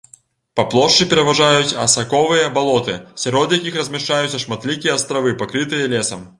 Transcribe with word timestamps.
Па 0.59 0.63
плошчы 0.69 1.05
пераважаюць 1.11 1.75
асаковыя 1.83 2.47
балоты, 2.57 2.97
сярод 3.27 3.55
якіх 3.59 3.79
размяшчаюцца 3.83 4.43
шматлікія 4.47 4.99
астравы, 4.99 5.39
пакрытыя 5.47 5.97
лесам. 5.97 6.29